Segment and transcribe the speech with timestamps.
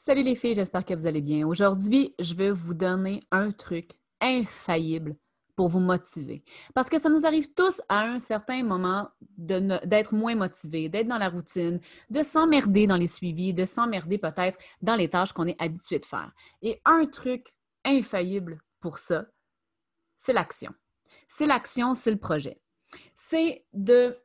[0.00, 1.44] Salut les filles, j'espère que vous allez bien.
[1.44, 5.16] Aujourd'hui, je vais vous donner un truc infaillible
[5.56, 6.44] pour vous motiver.
[6.72, 11.18] Parce que ça nous arrive tous à un certain moment d'être moins motivés, d'être dans
[11.18, 11.80] la routine,
[12.10, 16.06] de s'emmerder dans les suivis, de s'emmerder peut-être dans les tâches qu'on est habitué de
[16.06, 16.32] faire.
[16.62, 17.52] Et un truc
[17.84, 19.26] infaillible pour ça,
[20.16, 20.72] c'est l'action.
[21.26, 22.62] C'est l'action, c'est le projet.
[23.16, 24.16] C'est de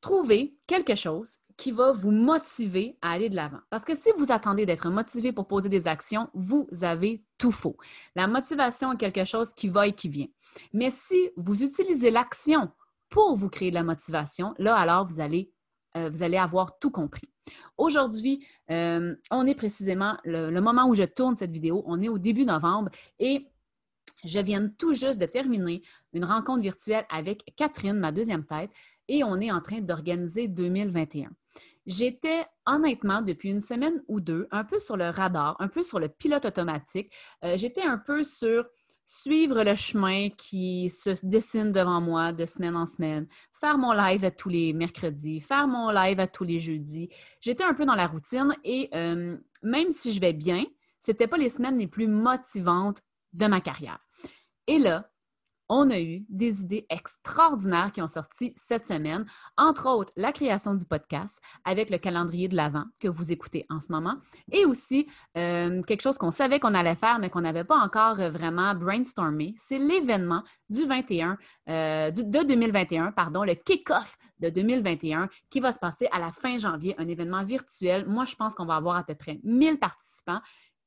[0.00, 3.58] trouver quelque chose qui va vous motiver à aller de l'avant.
[3.68, 7.76] Parce que si vous attendez d'être motivé pour poser des actions, vous avez tout faux.
[8.14, 10.28] La motivation est quelque chose qui va et qui vient.
[10.72, 12.70] Mais si vous utilisez l'action
[13.10, 15.52] pour vous créer de la motivation, là, alors, vous allez,
[15.96, 17.28] euh, avoir tout compris.
[17.76, 22.18] Aujourd'hui, euh, on est précisément le moment où je tourne cette vidéo, on est au
[22.18, 23.48] début novembre et
[24.24, 28.70] je viens tout juste de terminer une rencontre virtuelle avec Catherine, ma deuxième tête,
[29.08, 31.30] et on est en train d'organiser 2021.
[31.86, 35.98] J'étais honnêtement depuis une semaine ou deux un peu sur le radar, un peu sur
[35.98, 37.12] le pilote automatique.
[37.44, 38.66] Euh, j'étais un peu sur
[39.06, 44.22] suivre le chemin qui se dessine devant moi de semaine en semaine, faire mon live
[44.22, 47.08] à tous les mercredis, faire mon live à tous les jeudis.
[47.40, 50.66] J'étais un peu dans la routine et euh, même si je vais bien,
[51.00, 53.00] ce n'était pas les semaines les plus motivantes
[53.32, 53.98] de ma carrière.
[54.66, 55.10] Et là,
[55.68, 60.74] on a eu des idées extraordinaires qui ont sorti cette semaine, entre autres la création
[60.74, 64.16] du podcast avec le calendrier de l'Avent que vous écoutez en ce moment,
[64.50, 68.20] et aussi euh, quelque chose qu'on savait qu'on allait faire, mais qu'on n'avait pas encore
[68.20, 69.54] euh, vraiment brainstormé.
[69.58, 71.36] C'est l'événement du 21,
[71.68, 76.58] euh, de 2021, pardon, le kick-off de 2021 qui va se passer à la fin
[76.58, 78.06] janvier, un événement virtuel.
[78.06, 80.40] Moi, je pense qu'on va avoir à peu près 1000 participants.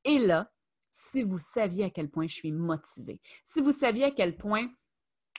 [0.04, 0.50] Et là,
[0.92, 4.68] si vous saviez à quel point je suis motivée, si vous saviez à quel point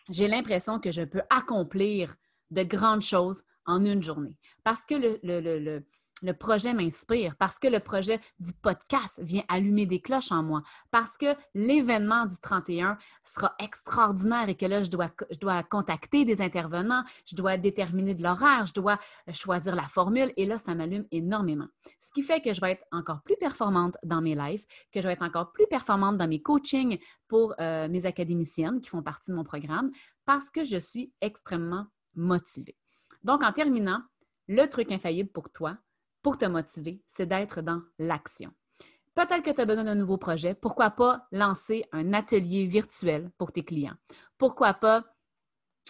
[0.09, 2.15] j'ai l'impression que je peux accomplir
[2.51, 4.37] de grandes choses en une journée.
[4.63, 5.85] Parce que le, le, le
[6.31, 11.17] projet m'inspire, parce que le projet du podcast vient allumer des cloches en moi, parce
[11.17, 16.41] que l'événement du 31 sera extraordinaire et que là, je dois, je dois contacter des
[16.41, 18.97] intervenants, je dois déterminer de l'horaire, je dois
[19.33, 21.67] choisir la formule et là, ça m'allume énormément.
[21.99, 25.07] Ce qui fait que je vais être encore plus performante dans mes lives, que je
[25.07, 29.31] vais être encore plus performante dans mes coachings pour euh, mes académiciennes qui font partie
[29.31, 29.91] de mon programme
[30.25, 32.77] parce que je suis extrêmement motivée.
[33.23, 34.01] Donc, en terminant,
[34.47, 35.77] le truc infaillible pour toi,
[36.23, 38.51] pour te motiver, c'est d'être dans l'action.
[39.13, 40.55] Peut-être que tu as besoin d'un nouveau projet.
[40.55, 43.93] Pourquoi pas lancer un atelier virtuel pour tes clients?
[44.39, 45.03] Pourquoi pas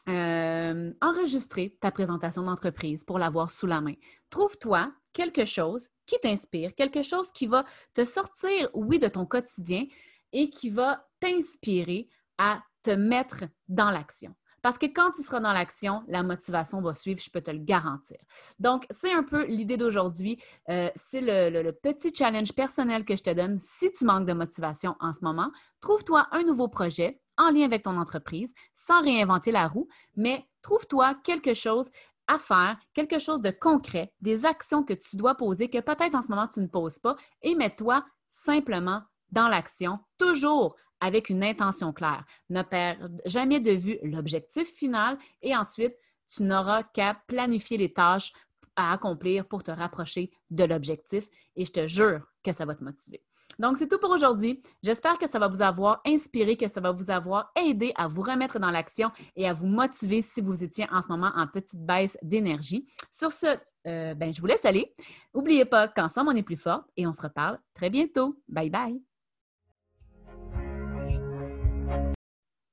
[0.09, 3.93] euh, enregistrer ta présentation d'entreprise pour l'avoir sous la main?
[4.29, 7.63] Trouve-toi quelque chose qui t'inspire, quelque chose qui va
[7.93, 9.85] te sortir, oui, de ton quotidien
[10.33, 14.35] et qui va t'inspirer à te mettre dans l'action.
[14.63, 17.59] Parce que quand tu seras dans l'action, la motivation va suivre, je peux te le
[17.59, 18.17] garantir.
[18.59, 20.41] Donc, c'est un peu l'idée d'aujourd'hui.
[20.69, 23.59] Euh, c'est le, petit challenge personnel que je te donne.
[23.59, 27.83] Si tu manques de motivation en ce moment, trouve-toi un nouveau projet en lien avec
[27.83, 31.91] ton entreprise, sans réinventer la roue, mais trouve-toi quelque chose
[32.27, 36.21] à faire, quelque chose de concret, des actions que tu dois poser que peut-être en
[36.21, 41.91] ce moment tu ne poses pas et mets-toi simplement dans l'action, toujours avec une intention
[41.91, 42.23] claire.
[42.49, 45.95] Ne perds jamais de vue l'objectif final et ensuite,
[46.33, 48.31] tu n'auras qu'à planifier les tâches
[48.77, 51.25] à accomplir pour te rapprocher de l'objectif
[51.57, 53.21] et je te jure que ça va te motiver.
[53.59, 54.63] Donc, c'est tout pour aujourd'hui.
[54.81, 58.21] J'espère que ça va vous avoir inspiré, que ça va vous avoir aidé à vous
[58.21, 61.85] remettre dans l'action et à vous motiver si vous étiez en ce moment en petite
[61.85, 62.87] baisse d'énergie.
[63.11, 64.95] Sur ce, euh, ben, je vous laisse aller.
[65.35, 68.39] N'oubliez pas qu'ensemble, on est plus fort et on se reparle très bientôt.
[68.47, 69.12] Bye bye.